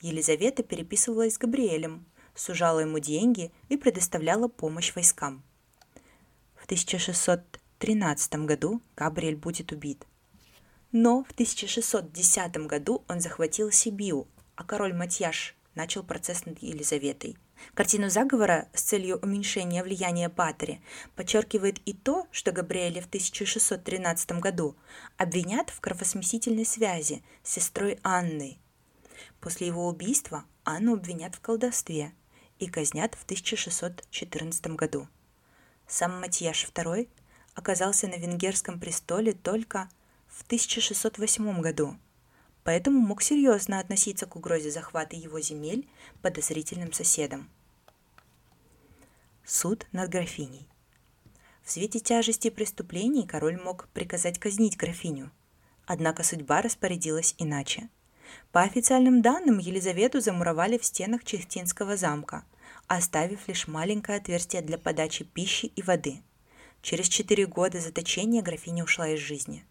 Елизавета 0.00 0.62
переписывалась 0.62 1.34
с 1.34 1.38
Габриэлем, 1.38 2.06
сужала 2.36 2.78
ему 2.78 3.00
деньги 3.00 3.50
и 3.68 3.76
предоставляла 3.76 4.46
помощь 4.46 4.94
войскам. 4.94 5.42
В 6.60 6.64
1613 6.66 8.34
году 8.44 8.82
Габриэль 8.96 9.36
будет 9.36 9.72
убит. 9.72 10.06
Но 10.92 11.24
в 11.24 11.30
1610 11.32 12.66
году 12.66 13.02
он 13.08 13.20
захватил 13.20 13.70
Сибиу, 13.70 14.28
а 14.56 14.64
король 14.64 14.92
Матьяш 14.92 15.56
начал 15.74 16.02
процесс 16.02 16.44
над 16.44 16.62
Елизаветой. 16.62 17.36
Картину 17.74 18.10
заговора 18.10 18.68
с 18.74 18.82
целью 18.82 19.18
уменьшения 19.18 19.82
влияния 19.82 20.28
Патери 20.28 20.80
подчеркивает 21.14 21.78
и 21.86 21.92
то, 21.92 22.26
что 22.30 22.52
Габриэля 22.52 23.00
в 23.02 23.06
1613 23.06 24.32
году 24.32 24.76
обвинят 25.16 25.70
в 25.70 25.80
кровосмесительной 25.80 26.66
связи 26.66 27.22
с 27.42 27.52
сестрой 27.52 27.98
Анной. 28.02 28.58
После 29.40 29.66
его 29.66 29.88
убийства 29.88 30.44
Анну 30.64 30.94
обвинят 30.94 31.34
в 31.34 31.40
колдовстве 31.40 32.12
и 32.58 32.66
казнят 32.66 33.14
в 33.14 33.24
1614 33.24 34.66
году. 34.68 35.08
Сам 35.90 36.18
Матьяш 36.20 36.64
II 36.64 37.08
оказался 37.54 38.08
на 38.08 38.14
венгерском 38.14 38.80
престоле 38.80 39.34
только 39.34 39.90
в 40.28 40.42
1608 40.44 41.60
году– 41.60 41.98
поэтому 42.64 43.00
мог 43.00 43.22
серьезно 43.22 43.78
относиться 43.78 44.26
к 44.26 44.36
угрозе 44.36 44.70
захвата 44.70 45.16
его 45.16 45.40
земель 45.40 45.88
подозрительным 46.22 46.92
соседом. 46.92 47.48
Суд 49.44 49.86
над 49.92 50.10
графиней. 50.10 50.68
В 51.62 51.70
свете 51.70 52.00
тяжести 52.00 52.50
преступлений 52.50 53.26
король 53.26 53.60
мог 53.60 53.88
приказать 53.88 54.38
казнить 54.38 54.76
графиню. 54.76 55.30
Однако 55.86 56.22
судьба 56.22 56.62
распорядилась 56.62 57.34
иначе. 57.38 57.88
По 58.52 58.62
официальным 58.62 59.22
данным, 59.22 59.58
Елизавету 59.58 60.20
замуровали 60.20 60.78
в 60.78 60.84
стенах 60.84 61.24
Чехтинского 61.24 61.96
замка, 61.96 62.44
оставив 62.96 63.46
лишь 63.46 63.68
маленькое 63.68 64.18
отверстие 64.18 64.62
для 64.62 64.76
подачи 64.76 65.22
пищи 65.22 65.66
и 65.66 65.82
воды. 65.82 66.22
Через 66.82 67.08
четыре 67.08 67.46
года 67.46 67.78
заточения 67.78 68.42
графиня 68.42 68.82
ушла 68.82 69.08
из 69.08 69.20
жизни. 69.20 69.64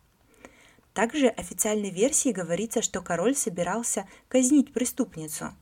Также 0.93 1.27
официальной 1.27 1.89
версии 1.89 2.31
говорится, 2.31 2.81
что 2.81 3.01
король 3.01 3.35
собирался 3.35 4.07
казнить 4.29 4.71
преступницу. 4.71 5.53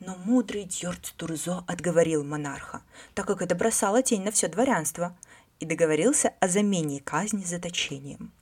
Но 0.00 0.16
мудрый 0.16 0.64
Дьорд 0.64 1.14
Турзо 1.16 1.62
отговорил 1.68 2.24
монарха, 2.24 2.82
так 3.14 3.26
как 3.26 3.40
это 3.40 3.54
бросало 3.54 4.02
тень 4.02 4.24
на 4.24 4.32
все 4.32 4.48
дворянство, 4.48 5.16
и 5.60 5.64
договорился 5.64 6.34
о 6.40 6.48
замене 6.48 7.00
казни 7.00 7.44
заточением. 7.44 8.32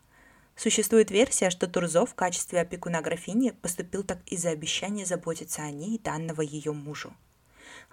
Существует 0.57 1.11
версия, 1.11 1.51
что 1.51 1.67
Турзо 1.67 2.07
в 2.07 2.15
качестве 2.15 2.63
опекуна 2.63 3.03
графини 3.03 3.51
поступил 3.51 4.05
так 4.05 4.19
из-за 4.27 4.51
обещания 4.51 5.05
заботиться 5.05 5.63
о 5.63 5.71
ней, 5.71 5.99
данного 5.99 6.41
ее 6.41 6.73
мужу. 6.73 7.15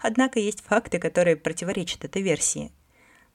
Однако 0.02 0.40
есть 0.40 0.62
факты, 0.62 1.00
которые 1.00 1.36
противоречат 1.36 2.04
этой 2.04 2.22
версии. 2.22 2.72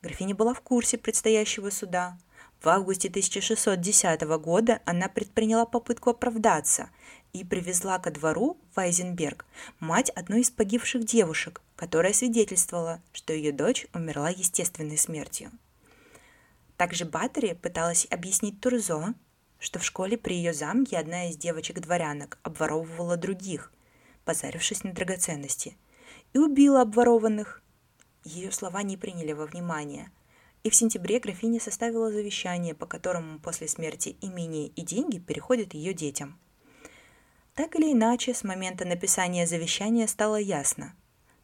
Графиня 0.02 0.34
была 0.34 0.52
в 0.52 0.60
курсе 0.60 0.98
предстоящего 0.98 1.70
суда, 1.70 2.18
в 2.62 2.68
августе 2.68 3.08
1610 3.08 4.22
года 4.40 4.80
она 4.84 5.08
предприняла 5.08 5.66
попытку 5.66 6.10
оправдаться 6.10 6.90
и 7.32 7.44
привезла 7.44 7.98
ко 7.98 8.10
двору 8.10 8.58
в 8.74 8.80
Айзенберг 8.80 9.44
мать 9.78 10.10
одной 10.10 10.40
из 10.40 10.50
погибших 10.50 11.04
девушек, 11.04 11.60
которая 11.76 12.12
свидетельствовала, 12.12 13.02
что 13.12 13.32
ее 13.32 13.52
дочь 13.52 13.86
умерла 13.94 14.30
естественной 14.30 14.98
смертью. 14.98 15.52
Также 16.76 17.04
Баттери 17.04 17.54
пыталась 17.54 18.06
объяснить 18.10 18.60
Турзо, 18.60 19.14
что 19.58 19.78
в 19.78 19.84
школе 19.84 20.18
при 20.18 20.34
ее 20.34 20.52
замке 20.52 20.98
одна 20.98 21.30
из 21.30 21.36
девочек-дворянок 21.36 22.38
обворовывала 22.42 23.16
других, 23.16 23.72
позарившись 24.24 24.82
на 24.82 24.92
драгоценности, 24.92 25.76
и 26.32 26.38
убила 26.38 26.82
обворованных. 26.82 27.62
Ее 28.24 28.52
слова 28.52 28.82
не 28.82 28.96
приняли 28.96 29.32
во 29.32 29.46
внимание– 29.46 30.10
и 30.66 30.68
в 30.68 30.74
сентябре 30.74 31.20
графиня 31.20 31.60
составила 31.60 32.10
завещание, 32.10 32.74
по 32.74 32.86
которому 32.86 33.38
после 33.38 33.68
смерти 33.68 34.16
имение 34.20 34.66
и 34.66 34.82
деньги 34.82 35.20
переходят 35.20 35.74
ее 35.74 35.94
детям. 35.94 36.40
Так 37.54 37.76
или 37.76 37.92
иначе, 37.92 38.34
с 38.34 38.42
момента 38.42 38.84
написания 38.84 39.46
завещания 39.46 40.08
стало 40.08 40.34
ясно. 40.34 40.96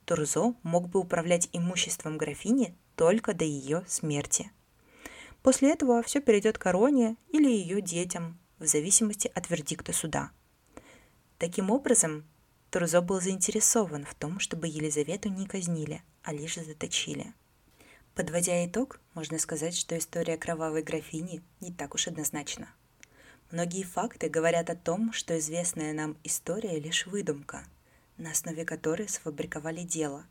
Турзо 0.07 0.57
мог 0.65 0.89
бы 0.89 0.99
управлять 0.99 1.49
имуществом 1.53 2.19
графини 2.19 2.75
только 2.97 3.33
до 3.33 3.45
ее 3.45 3.85
смерти. 3.87 4.51
После 5.45 5.71
этого 5.71 6.03
все 6.03 6.21
перейдет 6.21 6.59
короне 6.59 7.17
или 7.29 7.49
ее 7.49 7.81
детям, 7.81 8.41
в 8.59 8.67
зависимости 8.67 9.31
от 9.33 9.49
вердикта 9.49 9.93
суда. 9.93 10.33
Таким 11.39 11.71
образом, 11.71 12.25
Турзо 12.73 13.01
был 13.03 13.21
заинтересован 13.21 14.05
в 14.05 14.15
том, 14.15 14.41
чтобы 14.41 14.67
Елизавету 14.67 15.29
не 15.29 15.47
казнили, 15.47 16.03
а 16.25 16.33
лишь 16.33 16.57
заточили– 16.57 17.33
Подводя 18.15 18.67
итог, 18.67 19.01
можно 19.15 19.39
сказать, 19.39 19.75
что 19.75 19.97
история 19.97 20.37
кровавой 20.37 20.83
графини 20.83 21.43
не 21.61 21.73
так 21.73 21.95
уж 21.95 22.09
однозначна. 22.09 22.69
Многие 23.51 23.85
факты 23.85 24.29
говорят 24.29 24.69
о 24.69 24.77
том, 24.77 25.15
что 25.15 25.39
известная 25.39 25.95
нам 25.95 26.19
история 26.23 26.79
лишь 26.79 27.07
выдумка, 27.07 27.65
на 28.19 28.33
основе 28.33 28.67
которой 28.67 29.09
сфабриковали 29.09 29.83
дело, 29.83 30.27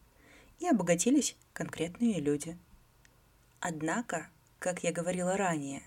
и 0.60 0.68
обогатились 0.68 1.36
конкретные 1.54 2.20
люди. 2.20 2.56
Однако, 3.60 4.30
как 4.60 4.84
я 4.84 4.92
говорила 4.92 5.36
ранее, 5.36 5.82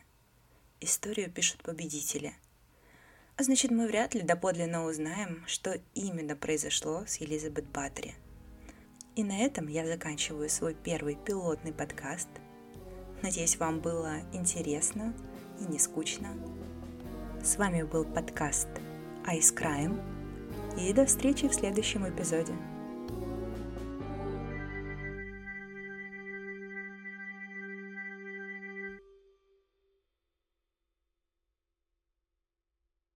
историю 0.80 1.30
пишут 1.30 1.62
победители. 1.62 2.34
А 3.36 3.42
значит, 3.42 3.70
мы 3.70 3.86
вряд 3.86 4.14
ли 4.14 4.22
доподлинно 4.22 4.84
узнаем, 4.84 5.42
что 5.46 5.80
именно 5.94 6.36
произошло 6.36 7.04
с 7.06 7.16
Елизабет 7.16 7.66
Батри– 7.66 8.14
и 9.16 9.22
на 9.22 9.38
этом 9.38 9.68
я 9.68 9.86
заканчиваю 9.86 10.48
свой 10.48 10.74
первый 10.74 11.14
пилотный 11.14 11.72
подкаст. 11.72 12.28
Надеюсь, 13.22 13.56
вам 13.58 13.78
было 13.78 14.16
интересно 14.32 15.14
и 15.60 15.70
не 15.70 15.78
скучно. 15.78 16.30
С 17.40 17.56
вами 17.56 17.82
был 17.84 18.04
подкаст 18.04 18.68
Ice 19.32 19.54
Crime. 19.54 20.00
И 20.80 20.92
до 20.92 21.06
встречи 21.06 21.46
в 21.46 21.54
следующем 21.54 22.08
эпизоде. 22.08 22.54